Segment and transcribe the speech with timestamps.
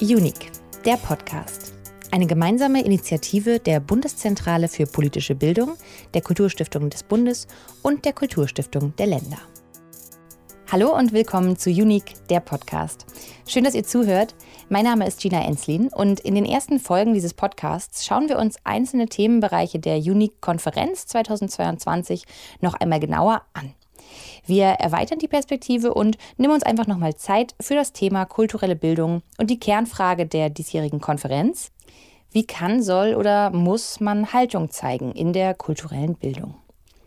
[0.00, 0.52] Unique,
[0.84, 1.74] der Podcast.
[2.12, 5.76] Eine gemeinsame Initiative der Bundeszentrale für politische Bildung,
[6.14, 7.48] der Kulturstiftung des Bundes
[7.82, 9.38] und der Kulturstiftung der Länder.
[10.70, 13.06] Hallo und willkommen zu Unique, der Podcast.
[13.44, 14.36] Schön, dass ihr zuhört.
[14.68, 18.56] Mein Name ist Gina Enslin und in den ersten Folgen dieses Podcasts schauen wir uns
[18.62, 22.22] einzelne Themenbereiche der Unique-Konferenz 2022
[22.60, 23.74] noch einmal genauer an.
[24.46, 29.22] Wir erweitern die Perspektive und nehmen uns einfach nochmal Zeit für das Thema kulturelle Bildung
[29.38, 31.70] und die Kernfrage der diesjährigen Konferenz.
[32.30, 36.54] Wie kann, soll oder muss man Haltung zeigen in der kulturellen Bildung?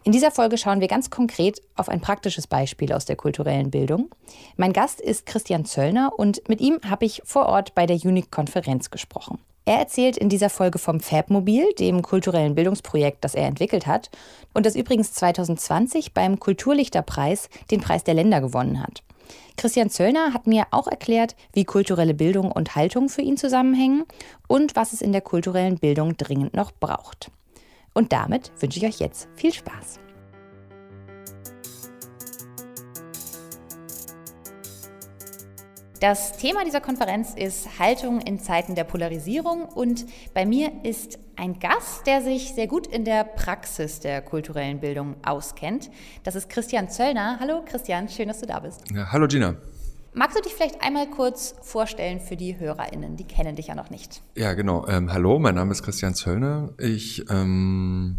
[0.04, 4.10] In dieser Folge schauen wir ganz konkret auf ein praktisches Beispiel aus der kulturellen Bildung.
[4.58, 8.90] Mein Gast ist Christian Zöllner und mit ihm habe ich vor Ort bei der UNIC-Konferenz
[8.90, 9.38] gesprochen.
[9.66, 14.10] Er erzählt in dieser Folge vom Fabmobil, dem kulturellen Bildungsprojekt, das er entwickelt hat
[14.54, 19.04] und das übrigens 2020 beim Kulturlichterpreis den Preis der Länder gewonnen hat.
[19.58, 24.06] Christian Zöllner hat mir auch erklärt, wie kulturelle Bildung und Haltung für ihn zusammenhängen
[24.48, 27.30] und was es in der kulturellen Bildung dringend noch braucht.
[27.94, 30.00] Und damit wünsche ich euch jetzt viel Spaß.
[36.02, 41.60] Das Thema dieser Konferenz ist Haltung in Zeiten der Polarisierung und bei mir ist ein
[41.60, 45.92] Gast, der sich sehr gut in der Praxis der kulturellen Bildung auskennt.
[46.24, 47.38] Das ist Christian Zöllner.
[47.40, 48.82] Hallo Christian, schön, dass du da bist.
[48.92, 49.58] Ja, hallo Gina.
[50.16, 53.16] Magst du dich vielleicht einmal kurz vorstellen für die HörerInnen?
[53.16, 54.24] Die kennen dich ja noch nicht.
[54.36, 54.88] Ja, genau.
[54.88, 56.72] Ähm, hallo, mein Name ist Christian Zöllner.
[56.80, 58.18] Ich ähm,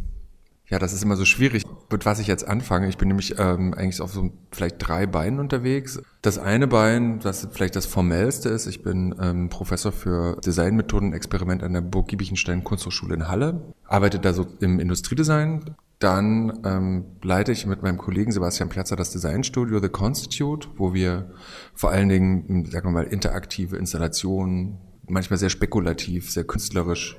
[0.72, 2.88] ja, das ist immer so schwierig, mit was ich jetzt anfange.
[2.88, 6.00] Ich bin nämlich ähm, eigentlich auf so vielleicht drei Beinen unterwegs.
[6.22, 11.14] Das eine Bein, was vielleicht das formellste ist, ich bin ähm, Professor für Designmethoden und
[11.14, 15.76] Experiment an der Burg Giebichenstein Kunsthochschule in Halle, arbeite da so im Industriedesign.
[15.98, 21.32] Dann ähm, leite ich mit meinem Kollegen Sebastian Platzer das Designstudio The Constitute, wo wir
[21.74, 27.18] vor allen Dingen, sagen wir mal, interaktive Installationen, manchmal sehr spekulativ, sehr künstlerisch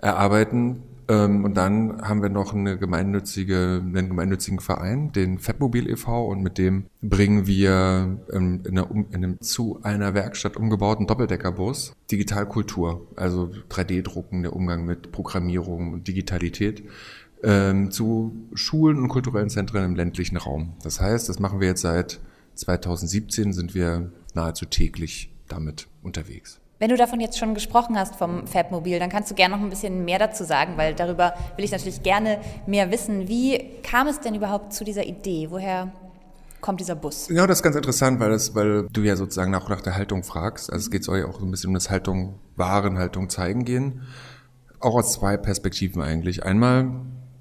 [0.00, 6.26] erarbeiten, ähm, und dann haben wir noch eine gemeinnützige, einen gemeinnützigen Verein, den Fabmobil e.V.
[6.26, 11.94] und mit dem bringen wir ähm, in, einer, in einem zu einer Werkstatt umgebauten Doppeldeckerbus
[12.10, 16.82] Digitalkultur, also 3D-Drucken, der Umgang mit Programmierung und Digitalität
[17.42, 20.74] ähm, zu Schulen und kulturellen Zentren im ländlichen Raum.
[20.82, 22.20] Das heißt, das machen wir jetzt seit
[22.54, 26.60] 2017, sind wir nahezu täglich damit unterwegs.
[26.84, 29.70] Wenn du davon jetzt schon gesprochen hast vom Fabmobil, dann kannst du gerne noch ein
[29.70, 33.26] bisschen mehr dazu sagen, weil darüber will ich natürlich gerne mehr wissen.
[33.26, 35.46] Wie kam es denn überhaupt zu dieser Idee?
[35.48, 35.90] Woher
[36.60, 37.30] kommt dieser Bus?
[37.30, 40.24] Ja, das ist ganz interessant, weil, das, weil du ja sozusagen nach, nach der Haltung
[40.24, 40.70] fragst.
[40.70, 44.02] Also es geht euch auch so ein bisschen um das Haltung wahren, Haltung zeigen gehen.
[44.78, 46.44] Auch aus zwei Perspektiven eigentlich.
[46.44, 46.90] Einmal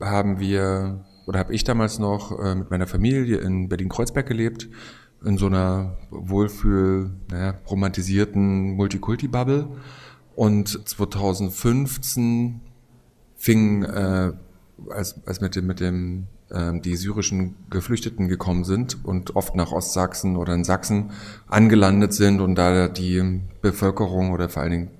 [0.01, 4.69] haben wir, oder habe ich damals noch äh, mit meiner Familie in Berlin-Kreuzberg gelebt
[5.25, 9.67] in so einer wohlfühl, naja, romantisierten Multikulti-Bubble.
[10.35, 12.61] Und 2015
[13.35, 14.33] fing, äh,
[14.89, 19.71] als, als mit dem, mit dem äh, die syrischen Geflüchteten gekommen sind und oft nach
[19.71, 21.11] Ostsachsen oder in Sachsen
[21.47, 24.91] angelandet sind und da die Bevölkerung oder vor allen Dingen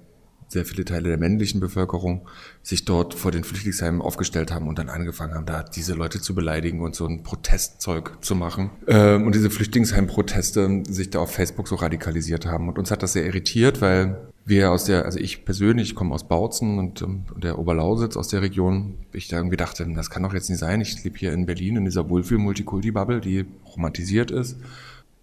[0.54, 2.28] sehr viele Teile der männlichen Bevölkerung
[2.62, 6.34] sich dort vor den Flüchtlingsheimen aufgestellt haben und dann angefangen haben, da diese Leute zu
[6.34, 8.70] beleidigen und so ein Protestzeug zu machen.
[8.88, 12.70] Ähm, und diese Flüchtlingsheim-Proteste sich da auf Facebook so radikalisiert haben.
[12.70, 16.28] Und uns hat das sehr irritiert, weil wir aus der, also ich persönlich komme aus
[16.28, 18.96] Bautzen und, ähm, und der Oberlausitz aus der Region.
[19.12, 20.82] Ich da irgendwie dachte, das kann doch jetzt nicht sein.
[20.82, 24.58] Ich lebe hier in Berlin in dieser Wohlfühl-Multikulti-Bubble, die romantisiert ist.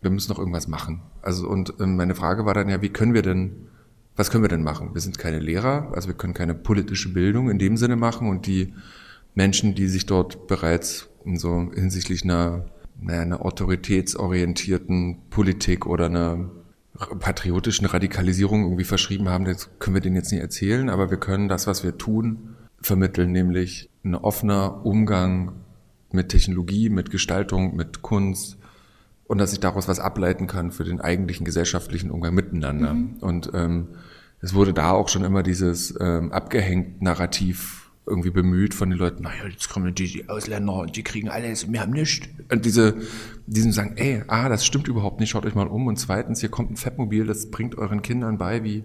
[0.02, 1.02] Wir müssen noch irgendwas machen.
[1.22, 3.69] Also und ähm, meine Frage war dann ja, wie können wir denn
[4.20, 4.92] was können wir denn machen?
[4.92, 8.46] Wir sind keine Lehrer, also wir können keine politische Bildung in dem Sinne machen und
[8.46, 8.74] die
[9.34, 12.66] Menschen, die sich dort bereits in so hinsichtlich einer,
[13.00, 16.50] naja, einer autoritätsorientierten Politik oder einer
[17.18, 21.48] patriotischen Radikalisierung irgendwie verschrieben haben, das können wir denen jetzt nicht erzählen, aber wir können
[21.48, 25.52] das, was wir tun, vermitteln, nämlich ein offener Umgang
[26.12, 28.58] mit Technologie, mit Gestaltung, mit Kunst,
[29.30, 32.94] und dass ich daraus was ableiten kann für den eigentlichen gesellschaftlichen Umgang miteinander.
[32.94, 33.18] Mhm.
[33.20, 33.86] Und ähm,
[34.40, 39.22] es wurde da auch schon immer dieses ähm, abgehängt Narrativ irgendwie bemüht von den Leuten,
[39.22, 42.26] naja, jetzt kommen die, die Ausländer und die kriegen alles und wir haben nichts.
[42.50, 42.96] Und diese,
[43.46, 45.86] diesem sagen, ey, ah, das stimmt überhaupt nicht, schaut euch mal um.
[45.86, 48.82] Und zweitens, hier kommt ein Fettmobil, das bringt euren Kindern bei, wie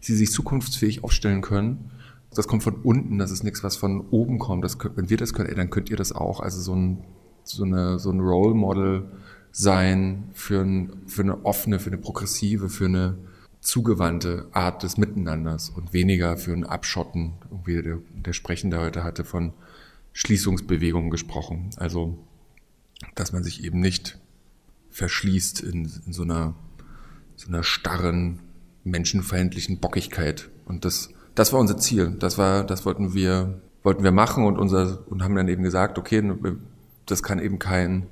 [0.00, 1.90] sie sich zukunftsfähig aufstellen können.
[2.34, 4.62] Das kommt von unten, das ist nichts, was von oben kommt.
[4.62, 6.40] Das, wenn wir das können, ey, dann könnt ihr das auch.
[6.40, 6.98] Also so ein,
[7.44, 9.08] so eine, so ein Role Model
[9.58, 13.16] sein für, ein, für eine offene, für eine progressive, für eine
[13.60, 17.32] zugewandte Art des Miteinanders und weniger für ein Abschotten.
[17.64, 19.54] Wie der, der Sprechende heute hatte von
[20.12, 21.70] Schließungsbewegungen gesprochen.
[21.76, 22.18] Also,
[23.14, 24.18] dass man sich eben nicht
[24.90, 26.54] verschließt in, in so, einer,
[27.34, 28.40] so einer starren
[28.84, 30.50] menschenfeindlichen Bockigkeit.
[30.66, 32.14] Und das, das war unser Ziel.
[32.18, 35.96] Das war, das wollten wir, wollten wir machen und unser, und haben dann eben gesagt,
[35.96, 36.22] okay,
[37.06, 38.06] das kann eben kein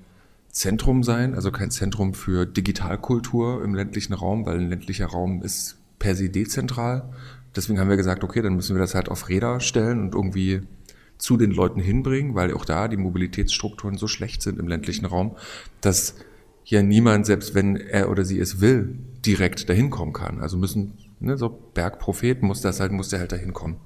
[0.55, 5.79] Zentrum sein, also kein Zentrum für Digitalkultur im ländlichen Raum, weil ein ländlicher Raum ist
[5.99, 7.13] per se dezentral.
[7.57, 10.63] Deswegen haben wir gesagt, okay, dann müssen wir das halt auf Räder stellen und irgendwie
[11.19, 15.35] zu den Leuten hinbringen, weil auch da die Mobilitätsstrukturen so schlecht sind im ländlichen Raum,
[15.81, 16.15] dass
[16.63, 18.97] hier niemand, selbst wenn er oder sie es will,
[19.27, 20.41] direkt dahin kommen kann.
[20.41, 23.79] Also müssen, ne, so Bergpropheten muss das halt, muss der halt dahin kommen.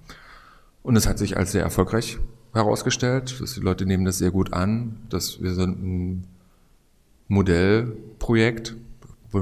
[0.82, 2.19] Und es hat sich als sehr erfolgreich
[2.53, 3.41] herausgestellt.
[3.41, 6.25] Dass die Leute nehmen das sehr gut an, dass wir sind ein
[7.29, 8.77] Modellprojekt,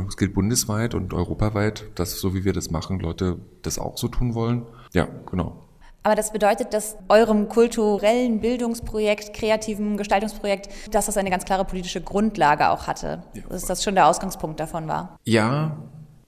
[0.09, 4.09] es gilt bundesweit und europaweit, dass so wie wir das machen, Leute das auch so
[4.09, 4.67] tun wollen.
[4.93, 5.63] Ja, genau.
[6.03, 12.01] Aber das bedeutet, dass eurem kulturellen Bildungsprojekt, kreativen Gestaltungsprojekt, dass das eine ganz klare politische
[12.01, 13.25] Grundlage auch hatte.
[13.35, 13.43] Ja.
[13.49, 15.19] Dass das schon der Ausgangspunkt davon war.
[15.25, 15.77] Ja,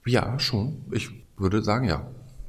[0.05, 0.83] ja, schon.
[0.91, 2.07] Ich würde sagen, ja.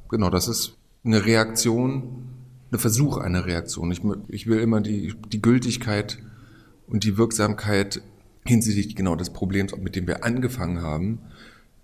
[0.09, 2.27] Genau, das ist eine Reaktion,
[2.69, 3.91] ein Versuch einer Reaktion.
[3.91, 6.17] Ich, ich will immer die, die Gültigkeit
[6.87, 8.01] und die Wirksamkeit
[8.45, 11.19] hinsichtlich genau des Problems, mit dem wir angefangen haben,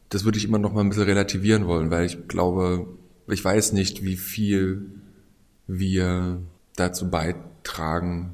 [0.09, 2.87] das würde ich immer noch mal ein bisschen relativieren wollen, weil ich glaube,
[3.27, 4.89] ich weiß nicht, wie viel
[5.67, 6.41] wir
[6.75, 8.33] dazu beitragen,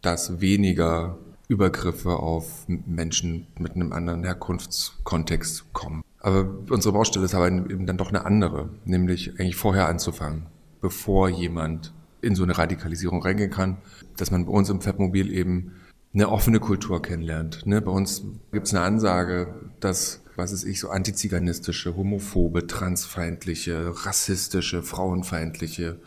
[0.00, 1.18] dass weniger
[1.48, 6.04] Übergriffe auf Menschen mit einem anderen Herkunftskontext kommen.
[6.20, 10.46] Aber unsere Baustelle ist aber eben dann doch eine andere, nämlich eigentlich vorher anzufangen,
[10.80, 13.78] bevor jemand in so eine Radikalisierung reingehen kann,
[14.16, 15.72] dass man bei uns im Fabmobil eben
[16.18, 17.64] eine offene Kultur kennenlernt.
[17.64, 17.80] Ne?
[17.80, 24.82] Bei uns gibt es eine Ansage, dass, was ist ich, so antiziganistische, homophobe, transfeindliche, rassistische,
[24.82, 26.00] frauenfeindliche,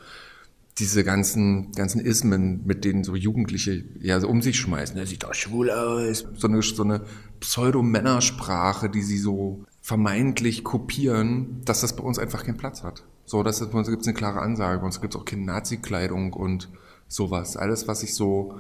[0.77, 4.97] diese ganzen, ganzen Ismen, mit denen so Jugendliche ja so um sich schmeißen.
[4.97, 6.25] Er sieht doch schwul aus.
[6.35, 7.01] So eine, so eine
[7.39, 13.03] Pseudo-Männersprache, die sie so vermeintlich kopieren, dass das bei uns einfach keinen Platz hat.
[13.25, 14.79] So, das ist, bei uns gibt es eine klare Ansage.
[14.79, 16.69] Bei uns gibt es auch keine Nazi-Kleidung und
[17.07, 17.55] sowas.
[17.55, 18.59] Alles, was sich so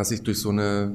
[0.00, 0.92] was sich durch so eine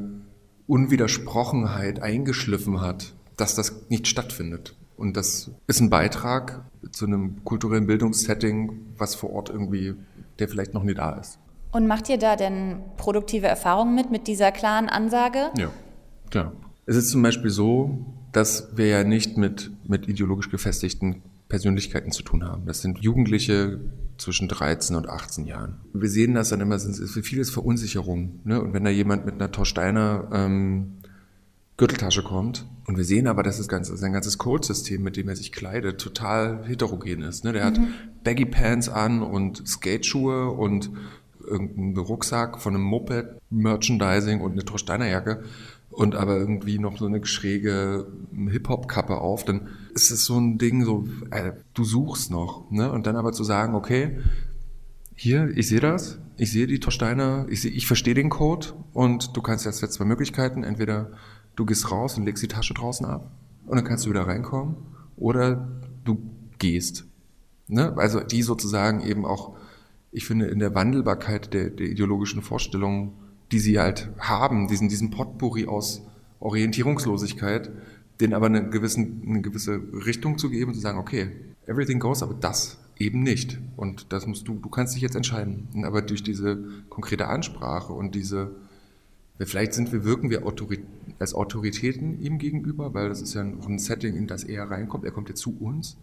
[0.66, 4.76] Unwidersprochenheit eingeschliffen hat, dass das nicht stattfindet.
[4.98, 9.94] Und das ist ein Beitrag zu einem kulturellen Bildungssetting, was vor Ort irgendwie,
[10.40, 11.38] der vielleicht noch nie da ist.
[11.72, 15.52] Und macht ihr da denn produktive Erfahrungen mit, mit dieser klaren Ansage?
[15.56, 15.70] Ja,
[16.32, 16.54] klar.
[16.88, 18.00] Es ist zum Beispiel so,
[18.32, 22.66] dass wir ja nicht mit, mit ideologisch gefestigten Persönlichkeiten zu tun haben.
[22.66, 23.82] Das sind Jugendliche
[24.18, 25.82] zwischen 13 und 18 Jahren.
[25.94, 28.40] Wir sehen das dann immer, es ist vieles Verunsicherung.
[28.44, 28.62] Ne?
[28.62, 30.98] Und wenn da jemand mit einer Torsteiner ähm,
[31.78, 35.36] Gürteltasche kommt und wir sehen aber, dass das ganze, sein ganzes Codesystem, mit dem er
[35.36, 37.44] sich kleidet, total heterogen ist.
[37.44, 37.54] Ne?
[37.54, 37.68] Der mhm.
[37.68, 37.80] hat
[38.24, 40.90] Baggy Pants an und Skateschuhe und
[41.46, 45.44] irgendeinen Rucksack von einem Moped, Merchandising und eine Torsteiner Jacke
[45.96, 50.84] und aber irgendwie noch so eine schräge Hip-Hop-Kappe auf, dann ist es so ein Ding,
[50.84, 52.92] so, äh, du suchst noch, ne?
[52.92, 54.20] Und dann aber zu sagen, okay,
[55.16, 59.38] hier, ich sehe das, ich sehe die Torsteiner, ich, seh, ich verstehe den Code und
[59.38, 61.12] du kannst jetzt, jetzt zwei Möglichkeiten, entweder
[61.56, 63.32] du gehst raus und legst die Tasche draußen ab
[63.66, 64.76] und dann kannst du wieder reinkommen
[65.16, 65.70] oder
[66.04, 67.06] du gehst.
[67.68, 67.94] Ne?
[67.98, 69.56] Also die sozusagen eben auch,
[70.12, 73.14] ich finde, in der Wandelbarkeit der, der ideologischen Vorstellungen
[73.52, 76.02] die sie halt haben, diesen, diesen Potpourri aus
[76.40, 77.72] Orientierungslosigkeit,
[78.20, 81.32] denen aber eine, gewissen, eine gewisse Richtung zu geben, zu sagen, okay,
[81.66, 83.60] everything goes, aber das eben nicht.
[83.76, 85.68] Und das musst du, du kannst dich jetzt entscheiden.
[85.84, 88.56] Aber durch diese konkrete Ansprache und diese,
[89.40, 90.44] vielleicht sind wir, wirken wir
[91.20, 95.04] als Autoritäten ihm gegenüber, weil das ist ja ein Setting, in das er reinkommt.
[95.04, 95.98] Er kommt ja zu uns.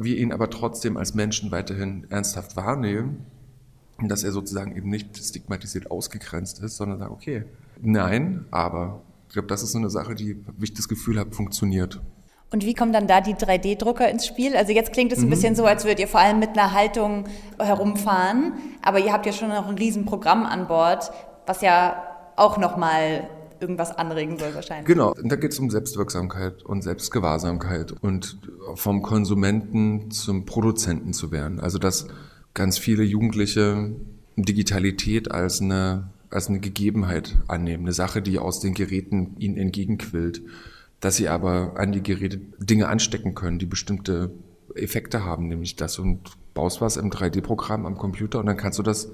[0.00, 3.26] Wir ihn aber trotzdem als Menschen weiterhin ernsthaft wahrnehmen
[4.02, 7.44] dass er sozusagen eben nicht stigmatisiert ausgegrenzt ist, sondern sagt, okay,
[7.80, 11.32] nein, aber ich glaube, das ist so eine Sache, die, wie ich das Gefühl habe,
[11.32, 12.00] funktioniert.
[12.52, 14.54] Und wie kommen dann da die 3D-Drucker ins Spiel?
[14.56, 15.30] Also jetzt klingt es ein mhm.
[15.30, 17.24] bisschen so, als würdet ihr vor allem mit einer Haltung
[17.58, 21.10] herumfahren, aber ihr habt ja schon noch ein Riesenprogramm an Bord,
[21.46, 22.02] was ja
[22.36, 23.28] auch nochmal
[23.60, 24.86] irgendwas anregen soll wahrscheinlich.
[24.86, 28.38] Genau, und da geht es um Selbstwirksamkeit und Selbstgewahrsamkeit und
[28.74, 31.60] vom Konsumenten zum Produzenten zu werden.
[31.60, 32.06] Also das
[32.54, 33.94] ganz viele Jugendliche
[34.36, 40.42] Digitalität als eine, als eine Gegebenheit annehmen, eine Sache, die aus den Geräten ihnen entgegenquillt,
[41.00, 44.30] dass sie aber an die Geräte Dinge anstecken können, die bestimmte
[44.74, 46.20] Effekte haben, nämlich das und
[46.54, 49.10] baust was im 3D-Programm am Computer und dann kannst du das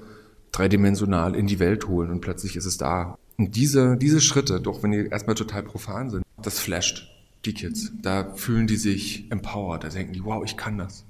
[0.51, 3.17] dreidimensional in die Welt holen und plötzlich ist es da.
[3.37, 7.09] Und diese, diese Schritte, doch wenn die erstmal total profan sind, das flasht
[7.45, 7.91] die Kids.
[8.01, 11.05] Da fühlen die sich empowered, da denken die, wow, ich kann das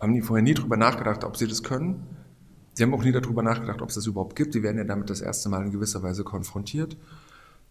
[0.00, 2.06] haben die vorher nie drüber nachgedacht, ob sie das können.
[2.74, 4.54] Sie haben auch nie darüber nachgedacht, ob es das überhaupt gibt.
[4.54, 6.96] Die werden ja damit das erste Mal in gewisser Weise konfrontiert.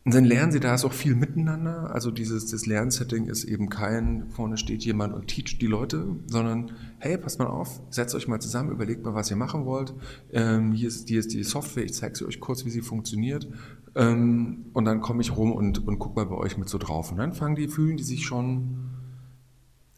[0.05, 1.91] Und dann lernen sie da ist auch viel miteinander.
[1.91, 6.73] Also dieses das Lernsetting ist eben kein, vorne steht jemand und teacht die Leute, sondern
[6.99, 9.95] hey, passt mal auf, setzt euch mal zusammen, überlegt mal, was ihr machen wollt.
[10.31, 13.47] Ähm, hier, ist, hier ist die Software, ich zeige sie euch kurz, wie sie funktioniert.
[13.95, 17.11] Ähm, und dann komme ich rum und, und guck mal bei euch mit so drauf.
[17.11, 18.94] Und dann fangen die, fühlen die sich schon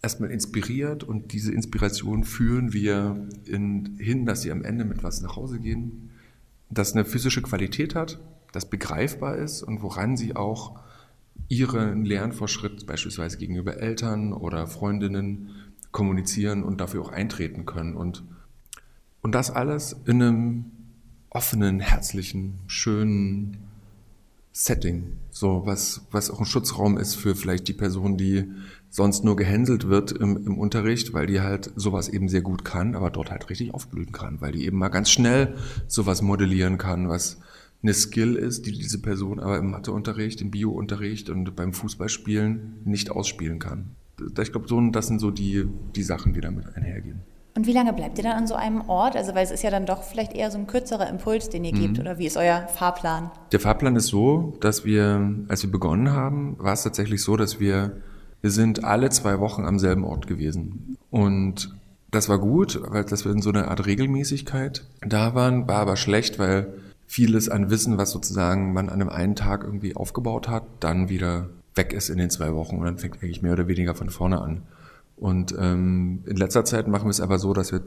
[0.02, 5.22] erstmal inspiriert und diese Inspiration führen wir in, hin, dass sie am Ende mit was
[5.22, 6.12] nach Hause gehen,
[6.70, 8.20] das eine physische Qualität hat,
[8.52, 10.80] das begreifbar ist und woran sie auch
[11.50, 15.50] ihren Lernfortschritt beispielsweise gegenüber Eltern oder Freundinnen
[15.92, 17.96] kommunizieren und dafür auch eintreten können.
[17.96, 18.24] Und,
[19.22, 20.66] und das alles in einem
[21.30, 23.58] offenen, herzlichen, schönen
[24.52, 25.18] Setting.
[25.30, 28.46] So, was, was auch ein Schutzraum ist für vielleicht die Person, die
[28.90, 32.96] sonst nur gehänselt wird im, im Unterricht, weil die halt sowas eben sehr gut kann,
[32.96, 35.56] aber dort halt richtig aufblühen kann, weil die eben mal ganz schnell
[35.88, 37.40] sowas modellieren kann, was
[37.84, 43.12] eine Skill ist, die diese Person aber im Matheunterricht, im Biounterricht und beim Fußballspielen nicht
[43.12, 43.96] ausspielen kann.
[44.42, 47.22] Ich glaube, so, das sind so die, die Sachen, die damit einhergehen.
[47.58, 49.16] Und wie lange bleibt ihr dann an so einem Ort?
[49.16, 51.74] Also, weil es ist ja dann doch vielleicht eher so ein kürzerer Impuls, den ihr
[51.74, 51.80] mhm.
[51.80, 53.32] gebt, oder wie ist euer Fahrplan?
[53.52, 57.60] Der Fahrplan ist so, dass wir, als wir begonnen haben, war es tatsächlich so, dass
[57.60, 57.98] wir,
[58.42, 60.98] wir sind alle zwei Wochen am selben Ort gewesen.
[61.10, 61.76] Und
[62.12, 65.98] das war gut, weil dass wir in so einer Art Regelmäßigkeit da waren, war aber
[65.98, 66.74] schlecht, weil
[67.06, 71.50] vieles an Wissen, was sozusagen man an einem einen Tag irgendwie aufgebaut hat, dann wieder
[71.76, 74.42] weg ist in den zwei Wochen und dann fängt eigentlich mehr oder weniger von vorne
[74.42, 74.64] an.
[75.16, 77.82] Und ähm, in letzter Zeit machen wir es aber so, dass wir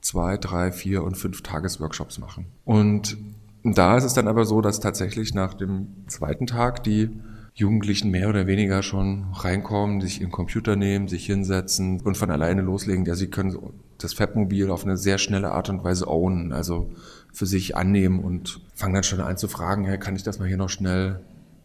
[0.00, 2.46] zwei, drei, vier und fünf Tagesworkshops machen.
[2.64, 3.16] Und
[3.64, 7.10] da ist es dann aber so, dass tatsächlich nach dem zweiten Tag die
[7.56, 12.60] Jugendlichen mehr oder weniger schon reinkommen, sich ihren Computer nehmen, sich hinsetzen und von alleine
[12.60, 13.06] loslegen.
[13.06, 13.56] Ja, sie können
[13.96, 16.90] das Fabmobil auf eine sehr schnelle Art und Weise ownen, also
[17.32, 20.46] für sich annehmen und fangen dann schon an zu fragen, hey, kann ich das mal
[20.46, 21.20] hier noch schnell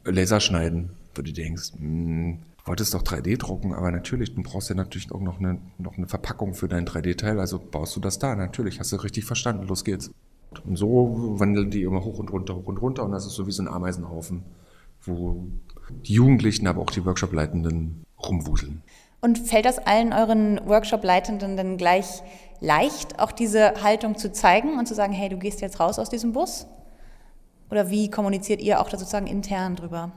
[0.06, 0.92] Laser schneiden?
[1.14, 5.12] Wo du denkst, mh, hm, wolltest doch 3D drucken, aber natürlich, du brauchst ja natürlich
[5.12, 8.34] auch noch eine, noch eine Verpackung für dein 3D-Teil, also baust du das da.
[8.38, 10.10] Natürlich, hast du richtig verstanden, los geht's.
[10.64, 13.46] Und so wandeln die immer hoch und runter, hoch und runter und das ist so
[13.46, 14.44] wie so ein Ameisenhaufen,
[15.02, 15.48] wo
[15.90, 18.82] die Jugendlichen, aber auch die Workshop-Leitenden rumwuseln.
[19.22, 22.24] Und fällt das allen euren Workshop-Leitenden dann gleich
[22.60, 26.10] leicht, auch diese Haltung zu zeigen und zu sagen, hey, du gehst jetzt raus aus
[26.10, 26.68] diesem Bus?
[27.70, 30.12] Oder wie kommuniziert ihr auch da sozusagen intern drüber?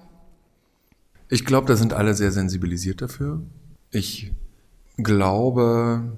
[1.28, 3.42] Ich glaube, da sind alle sehr sensibilisiert dafür.
[3.90, 4.32] Ich
[4.96, 6.16] glaube,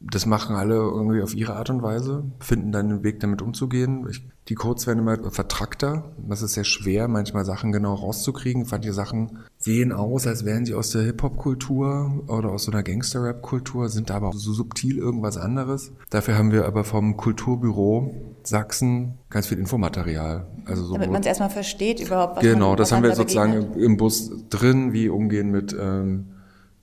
[0.00, 4.06] das machen alle irgendwie auf ihre Art und Weise, finden dann einen Weg, damit umzugehen.
[4.08, 6.12] Ich, die Codes werden immer vertrackter.
[6.26, 8.66] Das ist sehr schwer, manchmal Sachen genau rauszukriegen.
[8.70, 13.90] Manche Sachen sehen aus, als wären sie aus der Hip-Hop-Kultur oder aus so einer Gangster-Rap-Kultur,
[13.90, 15.92] sind aber so subtil irgendwas anderes.
[16.08, 20.46] Dafür haben wir aber vom Kulturbüro Sachsen ganz viel Infomaterial.
[20.64, 22.36] Also so Damit man es erstmal versteht überhaupt.
[22.36, 23.84] Was genau, das haben wir sozusagen begegnet.
[23.84, 25.76] im Bus drin, wie umgehen mit...
[25.78, 26.26] Ähm,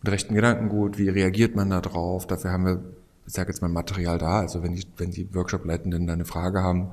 [0.04, 2.28] mit rechten Gedankengut, wie reagiert man da drauf?
[2.28, 2.84] Dafür haben wir
[3.28, 4.40] ich sage jetzt mal Material da.
[4.40, 6.92] Also wenn die, wenn die Workshop-Leitenden da eine Frage haben,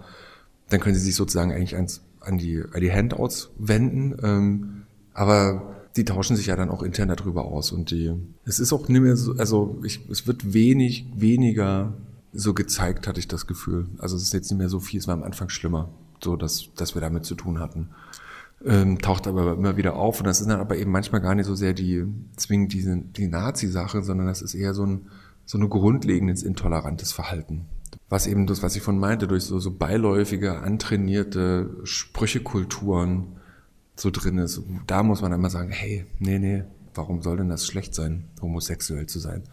[0.68, 4.16] dann können sie sich sozusagen eigentlich ans, an, die, an die Handouts wenden.
[4.22, 4.82] Ähm,
[5.14, 7.70] aber die tauschen sich ja dann auch intern darüber aus.
[7.70, 8.12] Und die,
[8.44, 11.94] es ist auch nicht mehr so, also ich, es wird wenig, weniger
[12.32, 13.86] so gezeigt, hatte ich das Gefühl.
[13.98, 16.70] Also es ist jetzt nicht mehr so viel, es war am Anfang schlimmer, so dass,
[16.74, 17.90] dass wir damit zu tun hatten.
[18.64, 21.46] Ähm, taucht aber immer wieder auf und das ist dann aber eben manchmal gar nicht
[21.46, 22.04] so sehr die
[22.36, 25.06] zwingend diese die Nazi-Sache, sondern das ist eher so ein
[25.46, 27.66] so ein grundlegendes intolerantes Verhalten.
[28.08, 33.36] Was eben das, was ich von meinte, durch so, so beiläufige, antrainierte Sprüchekulturen
[33.96, 34.62] so drin ist.
[34.86, 39.06] Da muss man immer sagen, hey, nee, nee, warum soll denn das schlecht sein, homosexuell
[39.06, 39.44] zu sein?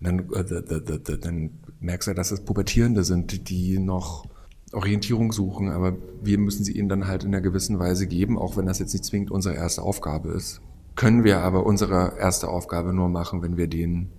[0.00, 4.26] Und dann, äh, dann merkst du, dass es Pubertierende sind, die noch
[4.72, 8.56] Orientierung suchen, aber wir müssen sie ihnen dann halt in einer gewissen Weise geben, auch
[8.56, 10.60] wenn das jetzt nicht zwingend unsere erste Aufgabe ist.
[10.96, 14.10] Können wir aber unsere erste Aufgabe nur machen, wenn wir denen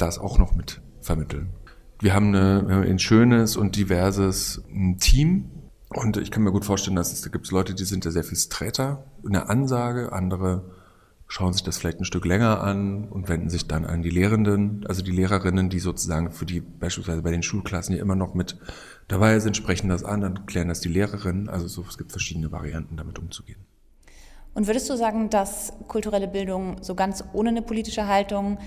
[0.00, 1.50] das auch noch mit vermitteln.
[2.00, 5.50] Wir haben, eine, wir haben ein schönes und diverses hm, Team.
[5.92, 8.22] Und ich kann mir gut vorstellen, dass es, da gibt Leute, die sind da sehr
[8.22, 10.62] viel sträter in der Ansage, andere
[11.30, 14.84] schauen sich das vielleicht ein Stück länger an und wenden sich dann an die Lehrenden,
[14.88, 18.58] also die Lehrerinnen, die sozusagen für die beispielsweise bei den Schulklassen ja immer noch mit
[19.06, 21.48] dabei sind, sprechen das an, dann klären das die Lehrerinnen.
[21.48, 23.64] Also so, es gibt verschiedene Varianten, damit umzugehen.
[24.54, 28.58] Und würdest du sagen, dass kulturelle Bildung so ganz ohne eine politische Haltung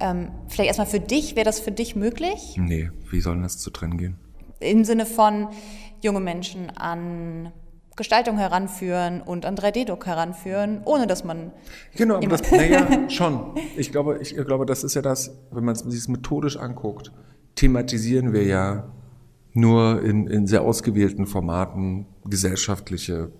[0.00, 2.56] ähm, vielleicht erstmal für dich, wäre das für dich möglich?
[2.56, 4.16] Nee, wie soll das zu trennen gehen?
[4.60, 5.48] Im Sinne von
[6.02, 7.52] junge Menschen an
[7.96, 11.52] Gestaltung heranführen und an 3D-Druck heranführen, ohne dass man.
[11.96, 13.54] Genau, aber das, naja, schon.
[13.76, 17.12] Ich glaube, ich glaube, das ist ja das, wenn man sich es methodisch anguckt,
[17.56, 18.90] thematisieren wir ja
[19.52, 23.32] nur in, in sehr ausgewählten Formaten gesellschaftliche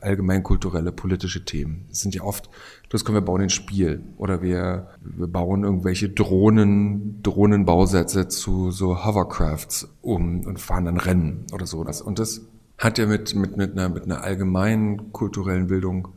[0.00, 1.86] allgemeinkulturelle, politische Themen.
[1.88, 2.48] Das sind ja oft,
[2.88, 9.04] das können wir bauen ein Spiel oder wir, wir bauen irgendwelche Drohnen, Drohnenbausätze zu so
[9.04, 11.84] Hovercrafts um und fahren dann Rennen oder so.
[12.04, 12.42] Und das
[12.78, 16.08] hat ja mit, mit, mit, einer, mit einer allgemeinen kulturellen Bildung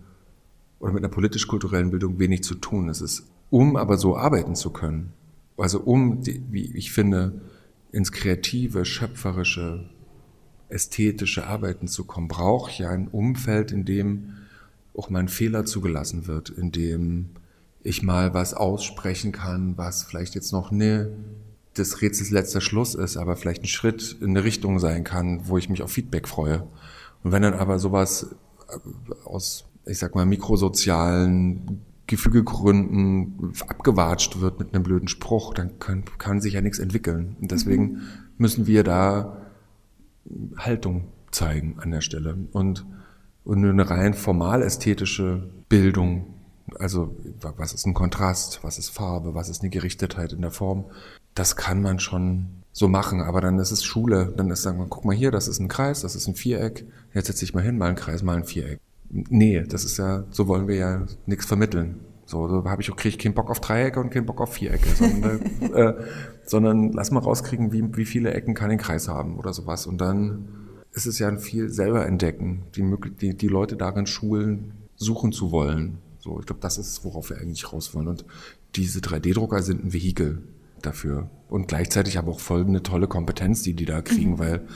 [0.80, 2.90] oder mit einer politisch-kulturellen Bildung wenig zu tun.
[2.90, 5.14] Es ist, um aber so arbeiten zu können,
[5.58, 7.42] also um, die, wie ich finde,
[7.92, 9.90] ins kreative, schöpferische,
[10.72, 14.34] ästhetische Arbeiten zu kommen, brauche ich ein Umfeld, in dem
[14.96, 17.30] auch mein Fehler zugelassen wird, in dem
[17.84, 21.12] ich mal was aussprechen kann, was vielleicht jetzt noch ne
[21.78, 25.58] des Rätsels letzter Schluss ist, aber vielleicht ein Schritt in eine Richtung sein kann, wo
[25.58, 26.68] ich mich auf Feedback freue.
[27.24, 28.36] Und wenn dann aber sowas
[28.70, 36.04] äh, aus, ich sag mal, mikrosozialen Gefügegründen abgewatscht wird mit einem blöden Spruch, dann kann,
[36.18, 37.38] kann sich ja nichts entwickeln.
[37.40, 38.02] Und deswegen mhm.
[38.38, 39.41] müssen wir da
[40.58, 42.38] Haltung zeigen an der Stelle.
[42.52, 42.86] Und,
[43.44, 46.34] und eine rein formal ästhetische Bildung,
[46.80, 50.86] also was ist ein Kontrast, was ist Farbe, was ist eine Gerichtetheit in der Form,
[51.34, 54.88] das kann man schon so machen, aber dann ist es Schule, dann ist sagen wir,
[54.88, 57.64] guck mal hier, das ist ein Kreis, das ist ein Viereck, jetzt setze ich mal
[57.64, 58.80] hin, mal ein Kreis, mal ein Viereck.
[59.10, 62.00] Nee, das ist ja, so wollen wir ja nichts vermitteln.
[62.32, 64.54] So, so habe ich auch, kriege ich keinen Bock auf Dreiecke und keinen Bock auf
[64.54, 65.42] Vierecke, sondern,
[65.74, 65.94] äh,
[66.46, 69.86] sondern lass mal rauskriegen, wie, wie viele Ecken kann ein Kreis haben oder sowas.
[69.86, 70.48] Und dann
[70.94, 75.52] ist es ja ein viel selber entdecken, die, die, die Leute darin schulen, suchen zu
[75.52, 75.98] wollen.
[76.20, 78.08] So, ich glaube, das ist, worauf wir eigentlich raus wollen.
[78.08, 78.24] Und
[78.76, 80.42] diese 3D-Drucker sind ein Vehikel
[80.82, 81.30] dafür.
[81.50, 84.40] Und gleichzeitig aber auch voll eine tolle Kompetenz, die die da kriegen, mhm.
[84.40, 84.68] weil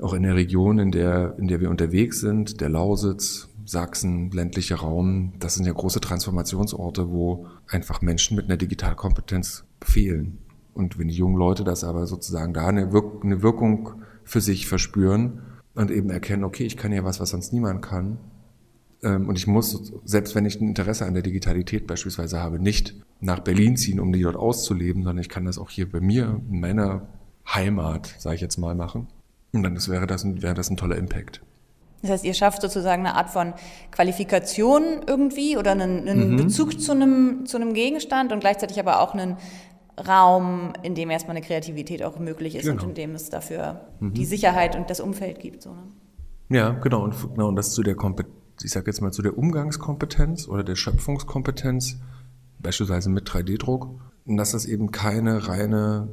[0.00, 4.76] auch in der Region, in der, in der wir unterwegs sind, der Lausitz, Sachsen, ländlicher
[4.76, 10.38] Raum, das sind ja große Transformationsorte, wo einfach Menschen mit einer Digitalkompetenz fehlen.
[10.72, 14.66] Und wenn die jungen Leute das aber sozusagen da eine, Wirk eine Wirkung für sich
[14.66, 15.42] verspüren
[15.74, 18.18] und eben erkennen, okay, ich kann ja was, was sonst niemand kann,
[19.02, 22.94] ähm, und ich muss, selbst wenn ich ein Interesse an der Digitalität beispielsweise habe, nicht
[23.20, 26.40] nach Berlin ziehen, um die dort auszuleben, sondern ich kann das auch hier bei mir,
[26.50, 27.08] in meiner
[27.46, 29.08] Heimat, sage ich jetzt mal, machen.
[29.58, 31.40] Und dann wäre, das ein, wäre das ein toller Impact.
[32.02, 33.54] Das heißt, ihr schafft sozusagen eine Art von
[33.90, 36.36] Qualifikation irgendwie oder einen, einen mhm.
[36.36, 39.36] Bezug zu einem, zu einem Gegenstand und gleichzeitig aber auch einen
[40.06, 42.82] Raum, in dem erstmal eine Kreativität auch möglich ist genau.
[42.82, 44.14] und in dem es dafür mhm.
[44.14, 45.62] die Sicherheit und das Umfeld gibt.
[45.62, 45.82] So, ne?
[46.50, 47.02] Ja, genau.
[47.02, 47.48] Und, genau.
[47.48, 51.98] und das zu der Kompetenz ich sage jetzt mal zu der Umgangskompetenz oder der Schöpfungskompetenz,
[52.58, 56.08] beispielsweise mit 3D-Druck, und dass das eben keine reine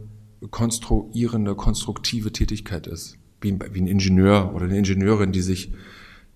[0.51, 5.71] konstruierende, konstruktive Tätigkeit ist, wie wie ein Ingenieur oder eine Ingenieurin, die sich,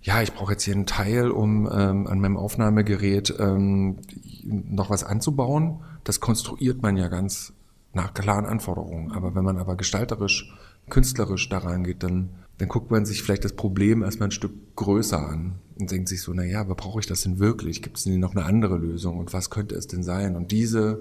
[0.02, 3.98] ja, ich brauche jetzt hier einen Teil, um ähm, an meinem Aufnahmegerät ähm,
[4.45, 5.82] noch was anzubauen.
[6.06, 7.54] Das konstruiert man ja ganz
[7.93, 9.12] nach klaren Anforderungen.
[9.12, 10.56] Aber wenn man aber gestalterisch,
[10.89, 15.17] künstlerisch daran geht, dann dann guckt man sich vielleicht das Problem erstmal ein Stück größer
[15.17, 17.82] an und denkt sich so, na ja, aber brauche ich das denn wirklich?
[17.82, 19.17] Gibt es denn noch eine andere Lösung?
[19.17, 20.36] Und was könnte es denn sein?
[20.36, 21.00] Und diese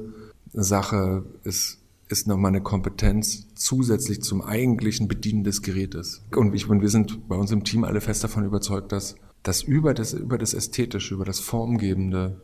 [0.52, 6.22] Sache ist, ist nochmal eine Kompetenz zusätzlich zum eigentlichen Bedienen des Gerätes.
[6.34, 9.62] Und ich meine, wir sind bei uns im Team alle fest davon überzeugt, dass, dass
[9.62, 12.40] über das, über das Ästhetische, über das Formgebende,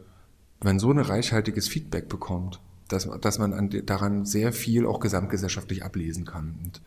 [0.60, 5.82] wenn so ein reichhaltiges Feedback bekommt, dass, dass man an, daran sehr viel auch gesamtgesellschaftlich
[5.82, 6.58] ablesen kann.
[6.62, 6.82] Und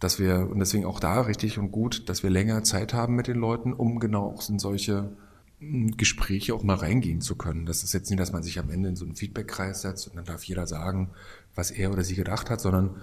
[0.00, 3.26] dass wir, und deswegen auch da richtig und gut, dass wir länger Zeit haben mit
[3.26, 5.10] den Leuten, um genau auch in solche
[5.58, 7.66] hm, Gespräche auch mal reingehen zu können.
[7.66, 10.16] Das ist jetzt nicht, dass man sich am Ende in so einen Feedbackkreis setzt und
[10.16, 11.10] dann darf jeder sagen,
[11.54, 12.96] was er oder sie gedacht hat, sondern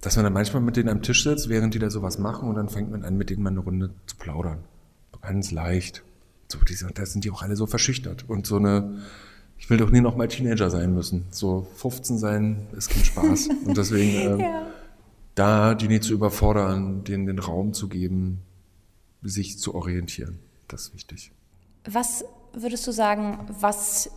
[0.00, 2.54] dass man dann manchmal mit denen am Tisch sitzt, während die da sowas machen und
[2.54, 4.58] dann fängt man an, mit denen mal eine Runde zu plaudern.
[5.22, 6.04] Ganz leicht.
[6.48, 8.28] So, diese, und da sind die auch alle so verschüchtert.
[8.28, 8.98] Und so eine,
[9.58, 11.26] ich will doch nie noch mal Teenager sein müssen.
[11.30, 13.48] So 15 sein ist kein Spaß.
[13.66, 14.66] Und deswegen, äh, ja
[15.36, 18.40] da die nicht zu überfordern, denen den Raum zu geben,
[19.22, 20.40] sich zu orientieren.
[20.66, 21.30] Das ist wichtig.
[21.84, 24.10] Was würdest du sagen, was,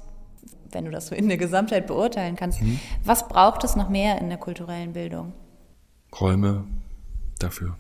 [0.71, 2.80] wenn du das so in der Gesamtheit beurteilen kannst, mhm.
[3.04, 5.34] was braucht es noch mehr in der kulturellen Bildung?
[6.19, 6.65] Räume
[7.39, 7.75] dafür.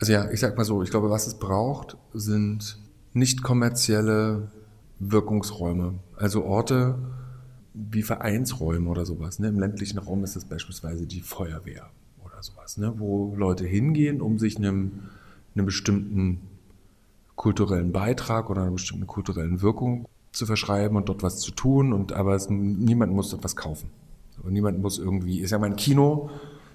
[0.00, 2.78] Also ja, ich sag mal so, ich glaube, was es braucht, sind
[3.12, 4.50] nicht kommerzielle
[4.98, 5.94] Wirkungsräume.
[6.16, 6.98] Also Orte
[7.74, 9.38] wie Vereinsräume oder sowas.
[9.38, 9.48] Ne?
[9.48, 11.90] Im ländlichen Raum ist es beispielsweise die Feuerwehr
[12.42, 12.94] sowas, ne?
[12.98, 15.10] wo Leute hingehen, um sich einem,
[15.54, 16.40] einem bestimmten
[17.36, 21.92] kulturellen Beitrag oder einer bestimmten kulturellen Wirkung zu verschreiben und dort was zu tun.
[21.92, 23.90] Und aber es, niemand muss dort was kaufen.
[24.42, 26.30] Und niemand muss irgendwie, ist ja mein Kino,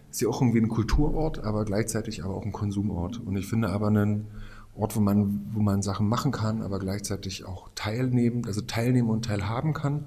[0.09, 3.19] ist ja auch irgendwie ein Kulturort, aber gleichzeitig aber auch ein Konsumort.
[3.25, 4.27] Und ich finde aber einen
[4.75, 9.25] Ort, wo man, wo man Sachen machen kann, aber gleichzeitig auch teilnehmen, also teilnehmen und
[9.25, 10.05] teilhaben kann.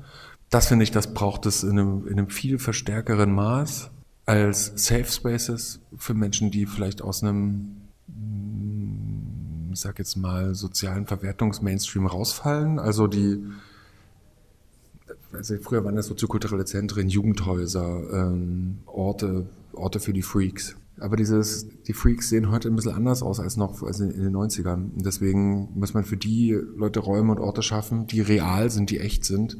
[0.49, 3.91] Das finde ich, das braucht es in einem, in einem viel verstärkeren Maß
[4.27, 7.80] als Safe Spaces für Menschen, die vielleicht aus einem
[9.73, 12.79] ich sag jetzt mal, sozialen Verwertungsmainstream rausfallen.
[12.79, 13.43] Also die,
[15.33, 20.77] also früher waren das soziokulturelle Zentren, Jugendhäuser, ähm, Orte, Orte für die Freaks.
[20.99, 24.23] Aber dieses, die Freaks sehen heute ein bisschen anders aus als noch als in, in
[24.23, 24.95] den 90ern.
[24.95, 29.01] Und deswegen muss man für die Leute Räume und Orte schaffen, die real sind, die
[29.01, 29.57] echt sind,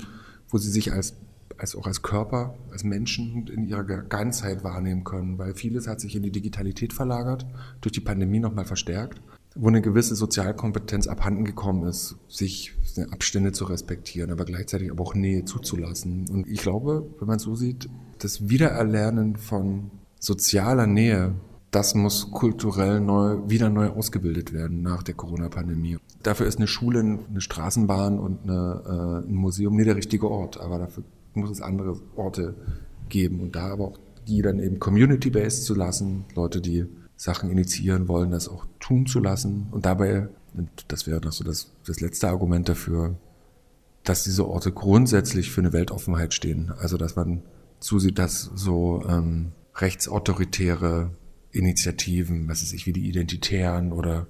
[0.49, 1.15] wo sie sich als
[1.61, 6.17] als auch als Körper, als Menschen in ihrer Ganzheit wahrnehmen können, weil vieles hat sich
[6.17, 7.45] in die Digitalität verlagert,
[7.83, 9.21] durch die Pandemie nochmal verstärkt,
[9.55, 12.75] wo eine gewisse Sozialkompetenz abhanden gekommen ist, sich
[13.11, 16.29] Abstände zu respektieren, aber gleichzeitig aber auch Nähe zuzulassen.
[16.31, 21.35] Und ich glaube, wenn man so sieht, das Wiedererlernen von sozialer Nähe,
[21.71, 25.99] das muss kulturell neu, wieder neu ausgebildet werden nach der Corona-Pandemie.
[26.23, 30.61] Dafür ist eine Schule, eine Straßenbahn und eine, äh, ein Museum nie der richtige Ort,
[30.61, 32.55] aber dafür muss es andere Orte
[33.09, 36.87] geben und da aber auch die dann eben community-based zu lassen, Leute, die
[37.21, 41.45] Sachen initiieren wollen, das auch tun zu lassen und dabei, und das wäre noch so
[41.45, 43.15] das, das letzte Argument dafür,
[44.05, 46.73] dass diese Orte grundsätzlich für eine Weltoffenheit stehen.
[46.79, 47.43] Also dass man
[47.79, 51.11] zusieht, dass so ähm, rechtsautoritäre
[51.53, 54.27] Initiativen, was ist ich, wie die Identitären oder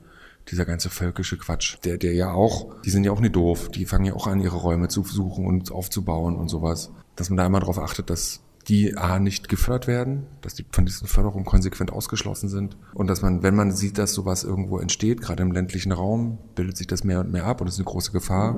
[0.50, 3.84] dieser ganze völkische Quatsch, der, der ja auch, die sind ja auch nicht doof, die
[3.84, 6.90] fangen ja auch an, ihre Räume zu suchen und aufzubauen und sowas.
[7.14, 10.84] Dass man da immer darauf achtet, dass die A nicht gefördert werden, dass die von
[10.84, 15.20] diesen Förderungen konsequent ausgeschlossen sind und dass man, wenn man sieht, dass sowas irgendwo entsteht,
[15.20, 17.90] gerade im ländlichen Raum, bildet sich das mehr und mehr ab und das ist eine
[17.90, 18.56] große Gefahr,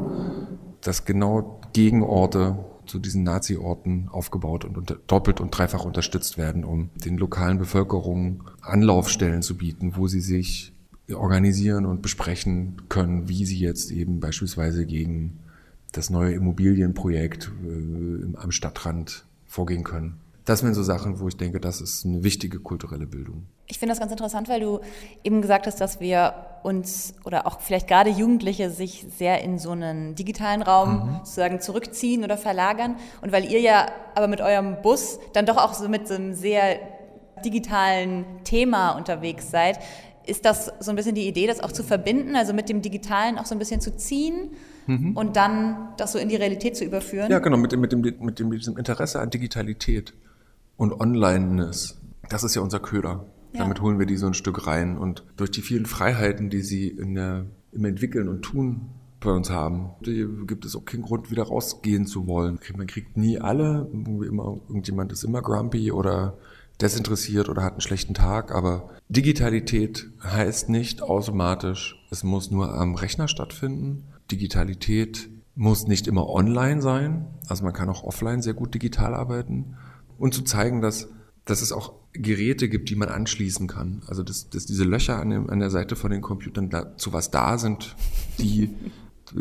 [0.80, 6.90] dass genau Gegenorte zu diesen Nazi-Orten aufgebaut und unter, doppelt und dreifach unterstützt werden, um
[7.04, 10.72] den lokalen Bevölkerungen Anlaufstellen zu bieten, wo sie sich
[11.12, 15.38] organisieren und besprechen können, wie sie jetzt eben beispielsweise gegen
[15.92, 20.18] das neue Immobilienprojekt äh, am Stadtrand vorgehen können.
[20.44, 23.46] Das sind so Sachen, wo ich denke, das ist eine wichtige kulturelle Bildung.
[23.68, 24.80] Ich finde das ganz interessant, weil du
[25.22, 26.34] eben gesagt hast, dass wir
[26.64, 31.16] uns oder auch vielleicht gerade Jugendliche sich sehr in so einen digitalen Raum mhm.
[31.18, 32.96] sozusagen zurückziehen oder verlagern.
[33.20, 33.86] Und weil ihr ja
[34.16, 36.80] aber mit eurem Bus dann doch auch so mit so einem sehr
[37.44, 39.78] digitalen Thema unterwegs seid,
[40.26, 43.38] ist das so ein bisschen die Idee, das auch zu verbinden, also mit dem Digitalen
[43.38, 44.50] auch so ein bisschen zu ziehen
[44.86, 45.16] mhm.
[45.16, 47.30] und dann das so in die Realität zu überführen?
[47.30, 50.14] Ja, genau, mit dem, mit dem, mit dem, mit diesem Interesse an Digitalität
[50.76, 52.00] und Online-ness.
[52.28, 53.26] Das ist ja unser Köder.
[53.52, 53.60] Ja.
[53.60, 54.96] Damit holen wir die so ein Stück rein.
[54.96, 58.88] Und durch die vielen Freiheiten, die sie in der, im Entwickeln und Tun
[59.20, 62.58] bei uns haben, gibt es auch keinen Grund, wieder rausgehen zu wollen.
[62.76, 63.88] Man kriegt nie alle.
[63.92, 66.38] Immer, irgendjemand ist immer grumpy oder
[66.80, 72.94] desinteressiert oder hat einen schlechten Tag, aber Digitalität heißt nicht automatisch, es muss nur am
[72.94, 74.04] Rechner stattfinden.
[74.32, 79.76] Digitalität muss nicht immer online sein, also man kann auch offline sehr gut digital arbeiten
[80.18, 81.08] und zu zeigen, dass,
[81.44, 84.02] dass es auch Geräte gibt, die man anschließen kann.
[84.06, 87.30] Also dass, dass diese Löcher an, dem, an der Seite von den Computern zu was
[87.30, 87.96] da sind,
[88.38, 88.70] die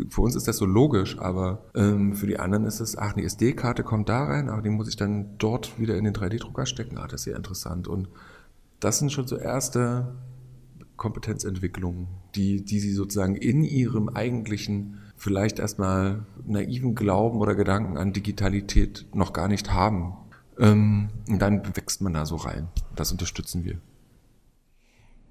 [0.08, 3.24] für uns ist das so logisch, aber ähm, für die anderen ist es, ach, eine
[3.24, 6.96] SD-Karte kommt da rein, aber die muss ich dann dort wieder in den 3D-Drucker stecken.
[6.98, 7.88] Ah, das ist sehr interessant.
[7.88, 8.08] Und
[8.80, 10.14] das sind schon so erste
[11.02, 18.12] Kompetenzentwicklungen, die, die sie sozusagen in ihrem eigentlichen, vielleicht erstmal naiven Glauben oder Gedanken an
[18.12, 20.16] Digitalität noch gar nicht haben.
[20.60, 22.68] Ähm, und dann wächst man da so rein.
[22.94, 23.78] Das unterstützen wir.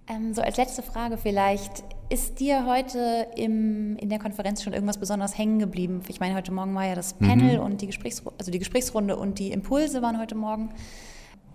[0.08, 4.98] Ähm, so als letzte Frage vielleicht, ist dir heute im, in der Konferenz schon irgendwas
[4.98, 6.02] besonders hängen geblieben?
[6.10, 7.64] Ich meine, heute Morgen war ja das Panel mhm.
[7.64, 10.74] und die, Gesprächs also die Gesprächsrunde und die Impulse waren heute Morgen.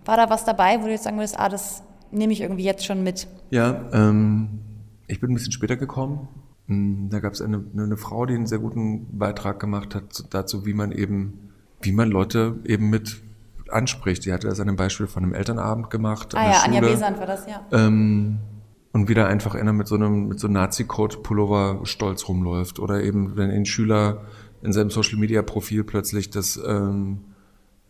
[0.05, 2.85] War da was dabei, wo du jetzt sagen würdest, ah, das nehme ich irgendwie jetzt
[2.85, 3.27] schon mit?
[3.49, 4.59] Ja, ähm,
[5.07, 6.27] ich bin ein bisschen später gekommen.
[6.67, 10.65] Hm, da gab es eine, eine Frau, die einen sehr guten Beitrag gemacht hat dazu,
[10.65, 13.21] wie man eben, wie man Leute eben mit
[13.69, 14.23] anspricht.
[14.23, 16.35] Sie hatte das an einem Beispiel von einem Elternabend gemacht.
[16.35, 16.77] Ah ja, Schule.
[16.77, 17.65] Anja Besant war das, ja.
[17.71, 18.39] Ähm,
[18.93, 22.79] und wieder einfach einer mit so einem, mit so Nazi-Code-Pullover stolz rumläuft.
[22.79, 24.25] Oder eben, wenn ein Schüler
[24.61, 27.19] in seinem Social-Media-Profil plötzlich das ähm,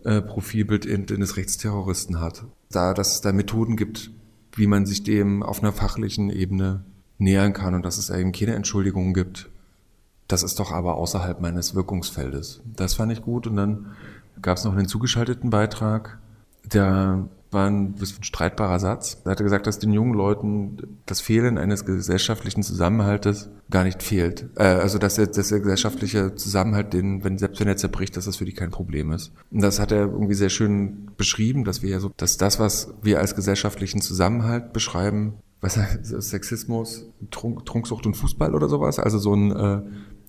[0.03, 2.45] äh, Profilbild in, in des Rechtsterroristen hat.
[2.69, 4.11] Da, dass es da Methoden gibt,
[4.53, 6.83] wie man sich dem auf einer fachlichen Ebene
[7.17, 9.49] nähern kann und dass es eben keine Entschuldigungen gibt.
[10.27, 12.61] Das ist doch aber außerhalb meines Wirkungsfeldes.
[12.65, 13.47] Das fand ich gut.
[13.47, 13.87] Und dann
[14.41, 16.19] gab es noch einen zugeschalteten Beitrag,
[16.65, 19.17] der war ein bisschen streitbarer Satz.
[19.25, 24.49] Er hatte gesagt, dass den jungen Leuten das Fehlen eines gesellschaftlichen Zusammenhaltes gar nicht fehlt.
[24.55, 28.25] Äh, also dass der, dass der gesellschaftliche Zusammenhalt, den, wenn, selbst wenn er zerbricht, dass
[28.25, 29.33] das für die kein Problem ist.
[29.51, 32.93] Und das hat er irgendwie sehr schön beschrieben, dass wir ja so, dass das, was
[33.01, 39.33] wir als gesellschaftlichen Zusammenhalt beschreiben, was Sexismus, Trunk, Trunksucht und Fußball oder sowas, also so
[39.33, 39.81] ein äh,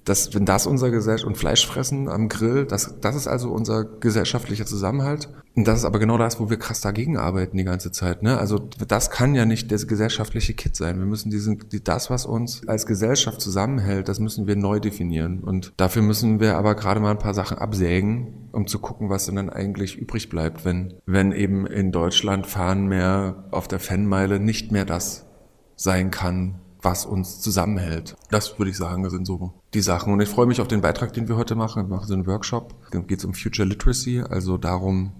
[0.08, 4.66] dass wenn das unser Gesellschaft und Fleischfressen am Grill, das, das ist also unser gesellschaftlicher
[4.66, 5.28] Zusammenhalt.
[5.54, 8.22] Und das ist aber genau das, wo wir krass dagegen arbeiten die ganze Zeit.
[8.22, 8.38] Ne?
[8.38, 10.98] Also das kann ja nicht das gesellschaftliche Kit sein.
[10.98, 15.40] Wir müssen diesen, das, was uns als Gesellschaft zusammenhält, das müssen wir neu definieren.
[15.40, 19.26] Und dafür müssen wir aber gerade mal ein paar Sachen absägen, um zu gucken, was
[19.26, 24.70] dann eigentlich übrig bleibt, wenn, wenn eben in Deutschland fahren mehr auf der Fanmeile nicht
[24.70, 25.26] mehr das
[25.74, 28.16] sein kann, was uns zusammenhält.
[28.30, 30.12] Das würde ich sagen, sind so die Sachen.
[30.12, 31.88] Und ich freue mich auf den Beitrag, den wir heute machen.
[31.88, 32.74] Wir machen so einen Workshop.
[32.90, 35.12] Dann geht es um Future Literacy, also darum,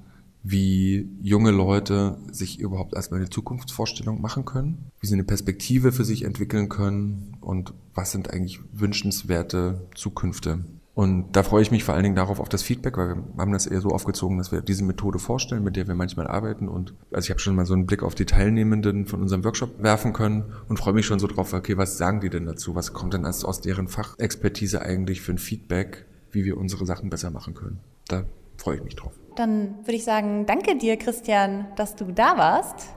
[0.42, 6.04] wie junge Leute sich überhaupt erstmal eine Zukunftsvorstellung machen können, wie sie eine Perspektive für
[6.04, 10.64] sich entwickeln können und was sind eigentlich wünschenswerte Zukünfte.
[10.98, 13.52] Und da freue ich mich vor allen Dingen darauf auf das Feedback, weil wir haben
[13.52, 16.66] das eher so aufgezogen, dass wir diese Methode vorstellen, mit der wir manchmal arbeiten.
[16.66, 19.80] Und also ich habe schon mal so einen Blick auf die Teilnehmenden von unserem Workshop
[19.80, 22.74] werfen können und freue mich schon so drauf, okay, was sagen die denn dazu?
[22.74, 27.10] Was kommt denn aus, aus deren Fachexpertise eigentlich für ein Feedback, wie wir unsere Sachen
[27.10, 27.78] besser machen können?
[28.08, 28.24] Da
[28.56, 29.12] freue ich mich drauf.
[29.36, 32.88] Dann würde ich sagen, danke dir, Christian, dass du da warst.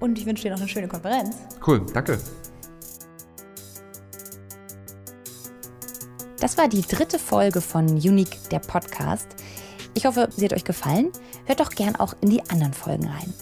[0.00, 1.34] Und ich wünsche dir noch eine schöne Konferenz.
[1.66, 2.18] Cool, danke.
[6.40, 9.28] Das war die dritte Folge von Unique, der Podcast.
[9.94, 11.10] Ich hoffe, sie hat euch gefallen.
[11.46, 13.32] Hört doch gern auch in die anderen Folgen rein.